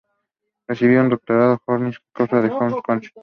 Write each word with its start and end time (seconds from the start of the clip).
Recibió 0.67 0.99
un 1.01 1.09
doctorado 1.09 1.61
honoris 1.67 1.99
causa 2.11 2.39
en 2.39 2.45
el 2.45 2.51
Haverford 2.53 2.81
College. 2.83 3.11